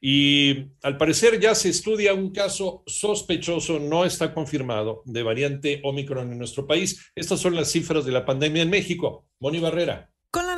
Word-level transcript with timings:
Y 0.00 0.70
al 0.82 0.96
parecer 0.96 1.38
ya 1.38 1.54
se 1.54 1.68
estudia 1.68 2.14
un 2.14 2.30
caso 2.32 2.82
sospechoso, 2.86 3.78
no 3.78 4.04
está 4.04 4.32
confirmado, 4.32 5.02
de 5.04 5.22
variante 5.22 5.80
Omicron 5.84 6.32
en 6.32 6.38
nuestro 6.38 6.66
país. 6.66 7.10
Estas 7.14 7.40
son 7.40 7.54
las 7.54 7.70
cifras 7.70 8.06
de 8.06 8.12
la 8.12 8.24
pandemia 8.24 8.62
en 8.62 8.70
México. 8.70 9.26
Moni 9.40 9.60
Barrera. 9.60 10.10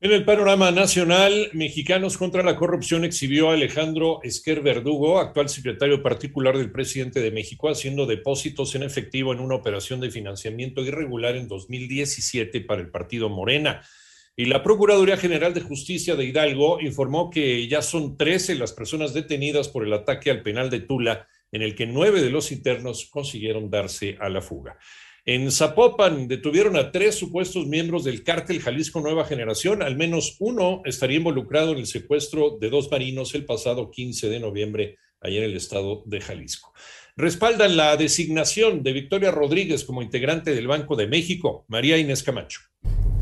En 0.00 0.12
el 0.12 0.24
panorama 0.24 0.70
nacional, 0.70 1.48
Mexicanos 1.52 2.18
contra 2.18 2.44
la 2.44 2.54
Corrupción 2.54 3.04
exhibió 3.04 3.50
a 3.50 3.54
Alejandro 3.54 4.20
Esquer 4.22 4.60
Verdugo, 4.60 5.18
actual 5.18 5.48
secretario 5.48 6.02
particular 6.04 6.56
del 6.56 6.70
presidente 6.70 7.20
de 7.20 7.32
México, 7.32 7.68
haciendo 7.68 8.06
depósitos 8.06 8.74
en 8.76 8.84
efectivo 8.84 9.32
en 9.32 9.40
una 9.40 9.56
operación 9.56 10.00
de 10.00 10.10
financiamiento 10.10 10.82
irregular 10.82 11.34
en 11.34 11.48
2017 11.48 12.60
para 12.60 12.82
el 12.82 12.90
partido 12.90 13.28
Morena. 13.28 13.82
Y 14.36 14.44
la 14.44 14.62
Procuraduría 14.62 15.16
General 15.16 15.52
de 15.52 15.62
Justicia 15.62 16.14
de 16.14 16.26
Hidalgo 16.26 16.80
informó 16.80 17.30
que 17.30 17.66
ya 17.66 17.82
son 17.82 18.16
13 18.16 18.54
las 18.54 18.72
personas 18.72 19.14
detenidas 19.14 19.68
por 19.68 19.84
el 19.84 19.94
ataque 19.94 20.30
al 20.30 20.42
penal 20.42 20.70
de 20.70 20.80
Tula 20.80 21.26
en 21.56 21.62
el 21.62 21.74
que 21.74 21.86
nueve 21.86 22.20
de 22.20 22.28
los 22.28 22.52
internos 22.52 23.06
consiguieron 23.06 23.70
darse 23.70 24.18
a 24.20 24.28
la 24.28 24.42
fuga. 24.42 24.78
En 25.24 25.50
Zapopan 25.50 26.28
detuvieron 26.28 26.76
a 26.76 26.92
tres 26.92 27.14
supuestos 27.14 27.66
miembros 27.66 28.04
del 28.04 28.22
cártel 28.22 28.60
Jalisco 28.60 29.00
Nueva 29.00 29.24
Generación. 29.24 29.82
Al 29.82 29.96
menos 29.96 30.36
uno 30.38 30.82
estaría 30.84 31.16
involucrado 31.16 31.72
en 31.72 31.78
el 31.78 31.86
secuestro 31.86 32.58
de 32.60 32.68
dos 32.68 32.90
marinos 32.90 33.34
el 33.34 33.46
pasado 33.46 33.90
15 33.90 34.28
de 34.28 34.38
noviembre 34.38 34.98
allá 35.20 35.38
en 35.38 35.44
el 35.44 35.56
estado 35.56 36.02
de 36.04 36.20
Jalisco. 36.20 36.72
Respaldan 37.16 37.78
la 37.78 37.96
designación 37.96 38.82
de 38.82 38.92
Victoria 38.92 39.30
Rodríguez 39.30 39.84
como 39.84 40.02
integrante 40.02 40.54
del 40.54 40.68
Banco 40.68 40.94
de 40.94 41.06
México, 41.06 41.64
María 41.68 41.96
Inés 41.96 42.22
Camacho. 42.22 42.60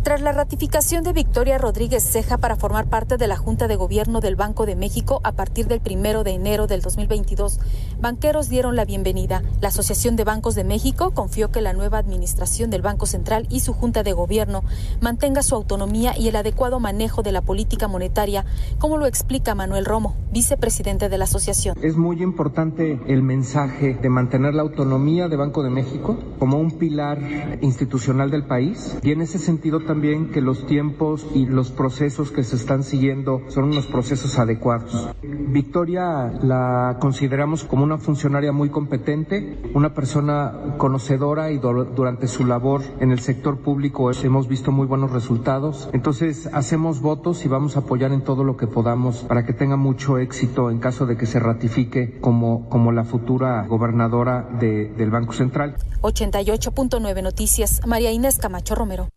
Tras 0.05 0.21
la 0.21 0.33
ratificación 0.33 1.03
de 1.03 1.15
Victoria 1.15 1.57
Rodríguez 1.57 2.05
Ceja 2.05 2.37
para 2.37 2.57
formar 2.57 2.91
parte 2.91 3.17
de 3.17 3.27
la 3.27 3.39
Junta 3.39 3.69
de 3.69 3.77
Gobierno 3.77 4.21
del 4.21 4.37
Banco 4.37 4.67
de 4.67 4.77
México 4.77 5.23
a 5.25 5.33
partir 5.33 5.67
del 5.67 5.81
primero 5.81 6.25
de 6.25 6.33
enero 6.33 6.67
del 6.67 6.83
2022, 6.83 7.59
banqueros 8.03 8.51
dieron 8.51 8.77
la 8.77 8.85
bienvenida. 8.85 9.43
La 9.63 9.69
Asociación 9.69 10.15
de 10.15 10.25
Bancos 10.25 10.57
de 10.57 10.65
México 10.65 11.13
confió 11.13 11.51
que 11.51 11.63
la 11.63 11.73
nueva 11.73 11.97
administración 11.97 12.69
del 12.69 12.83
Banco 12.83 13.07
Central 13.07 13.47
y 13.49 13.61
su 13.61 13.73
Junta 13.73 14.03
de 14.03 14.13
Gobierno 14.13 14.63
mantenga 15.01 15.43
su 15.43 15.55
autonomía 15.55 16.13
y 16.19 16.29
el 16.29 16.37
adecuado 16.37 16.81
manejo 16.81 17.23
de 17.23 17.33
la 17.33 17.41
política 17.41 17.89
monetaria, 17.89 18.45
como 18.79 18.99
lo 18.99 19.07
explica 19.07 19.55
Manuel 19.55 19.87
Romo, 19.87 20.17
vicepresidente 20.31 21.09
de 21.09 21.17
la 21.17 21.25
asociación. 21.25 21.79
Es 21.81 21.97
muy 21.97 22.23
importante 22.23 23.01
el 23.07 23.23
mensaje 23.23 23.95
de 23.95 24.11
mantener 24.11 24.53
la 24.53 24.65
autonomía 24.65 25.29
de 25.29 25.37
Banco 25.37 25.63
de 25.63 25.71
México 25.71 26.19
como 26.39 26.59
un 26.59 26.73
pilar 26.73 27.19
institucional 27.63 28.31
del 28.31 28.45
país 28.45 28.99
y 29.03 29.13
en 29.13 29.23
ese 29.23 29.39
sentido 29.39 29.79
también 29.79 29.94
también 29.95 30.33
que 30.33 30.41
los 30.41 30.67
tiempos 30.67 31.25
y 31.37 31.47
los 31.47 31.71
procesos 31.71 32.33
que 32.33 32.43
se 32.43 32.57
están 32.57 32.83
siguiendo 32.83 33.43
son 33.47 33.67
unos 33.67 33.87
procesos 33.87 34.41
adecuados. 34.41 35.15
Victoria 35.23 36.33
la 36.43 36.97
consideramos 37.01 37.63
como 37.63 37.85
una 37.85 37.99
funcionaria 37.99 38.51
muy 38.51 38.71
competente, 38.71 39.57
una 39.73 39.95
persona 39.95 40.75
conocedora 40.79 41.53
y 41.53 41.59
durante 41.59 42.27
su 42.27 42.45
labor 42.45 42.83
en 42.99 43.13
el 43.13 43.21
sector 43.21 43.59
público 43.59 44.11
hemos 44.11 44.49
visto 44.49 44.73
muy 44.73 44.89
buenos 44.89 45.13
resultados. 45.13 45.89
Entonces 45.93 46.49
hacemos 46.53 47.01
votos 47.01 47.45
y 47.45 47.49
vamos 47.49 47.77
a 47.77 47.81
apoyar 47.81 48.11
en 48.11 48.23
todo 48.23 48.43
lo 48.43 48.57
que 48.57 48.67
podamos 48.67 49.19
para 49.19 49.47
que 49.47 49.53
tenga 49.53 49.77
mucho 49.77 50.19
éxito 50.19 50.73
en 50.73 50.81
caso 50.81 51.07
de 51.07 51.17
que 51.17 51.27
se 51.27 51.39
ratifique 51.39 52.19
como, 52.21 52.69
como 52.69 52.91
la 52.91 53.05
futura 53.05 53.65
gobernadora 53.69 54.49
de, 54.59 54.89
del 54.89 55.13
Banco 55.13 55.35
Central. 55.35 55.77
88.9 56.03 57.23
Noticias, 57.23 57.81
María 57.87 58.11
Inés 58.11 58.39
Camacho 58.39 58.75
Romero. 58.75 59.14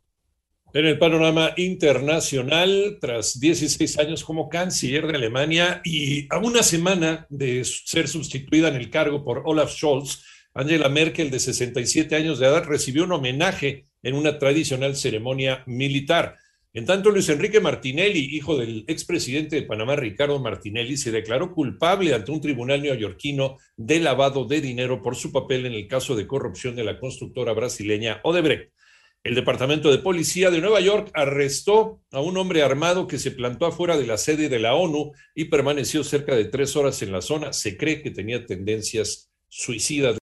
En 0.78 0.86
el 0.86 1.00
panorama 1.00 1.54
internacional, 1.58 3.00
tras 3.02 3.40
16 3.40 3.98
años 3.98 4.24
como 4.24 4.48
canciller 4.48 5.08
de 5.08 5.16
Alemania 5.16 5.82
y 5.84 6.28
a 6.32 6.38
una 6.38 6.62
semana 6.62 7.26
de 7.32 7.66
ser 7.66 8.08
sustituida 8.08 8.68
en 8.68 8.76
el 8.76 8.92
cargo 8.92 9.24
por 9.24 9.42
Olaf 9.46 9.72
Scholz, 9.72 10.24
Angela 10.54 10.88
Merkel, 10.88 11.32
de 11.32 11.40
67 11.40 12.16
años 12.16 12.38
de 12.38 12.46
edad, 12.46 12.64
recibió 12.64 13.06
un 13.06 13.14
homenaje 13.14 13.88
en 14.04 14.14
una 14.14 14.38
tradicional 14.38 14.96
ceremonia 14.96 15.64
militar. 15.66 16.36
En 16.74 16.86
tanto, 16.86 17.10
Luis 17.10 17.28
Enrique 17.30 17.60
Martinelli, 17.60 18.36
hijo 18.36 18.56
del 18.56 18.86
expresidente 18.88 19.56
de 19.56 19.64
Panamá, 19.64 19.96
Ricardo 19.96 20.40
Martinelli, 20.40 20.96
se 20.96 21.10
declaró 21.10 21.54
culpable 21.56 22.14
ante 22.14 22.32
un 22.32 22.40
tribunal 22.40 22.84
neoyorquino 22.84 23.58
de 23.78 24.00
lavado 24.00 24.46
de 24.46 24.62
dinero 24.62 25.02
por 25.02 25.16
su 25.16 25.32
papel 25.32 25.66
en 25.66 25.74
el 25.74 25.88
caso 25.88 26.16
de 26.16 26.28
corrupción 26.28 26.76
de 26.76 26.84
la 26.84 27.00
constructora 27.00 27.54
brasileña 27.54 28.22
Odebrecht. 28.22 28.77
El 29.28 29.36
Departamento 29.36 29.92
de 29.92 29.98
Policía 29.98 30.52
de 30.52 30.62
Nueva 30.62 30.80
York 30.80 31.12
arrestó 31.14 32.02
a 32.12 32.22
un 32.22 32.38
hombre 32.38 32.64
armado 32.64 33.08
que 33.08 33.20
se 33.20 33.32
plantó 33.32 33.66
afuera 33.66 33.98
de 33.98 34.08
la 34.08 34.18
sede 34.18 34.48
de 34.48 34.58
la 34.58 34.74
ONU 34.74 35.12
y 35.36 35.46
permaneció 35.46 36.06
cerca 36.06 36.34
de 36.34 36.46
tres 36.46 36.78
horas 36.78 37.02
en 37.02 37.12
la 37.12 37.22
zona. 37.22 37.52
Se 37.52 37.76
cree 37.76 38.02
que 38.02 38.10
tenía 38.10 38.46
tendencias 38.46 39.30
suicidas. 39.50 40.16